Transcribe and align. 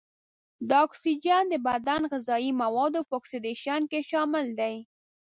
دا 0.69 0.77
اکسیجن 0.87 1.43
د 1.49 1.55
بدن 1.67 2.01
غذايي 2.11 2.51
موادو 2.61 2.99
په 3.09 3.13
اکسیدیشن 3.19 3.81
کې 3.91 3.99
شامل 4.09 4.45
دی. 4.59 4.75